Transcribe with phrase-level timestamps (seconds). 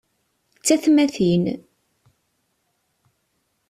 [0.59, 1.43] D tatmatin.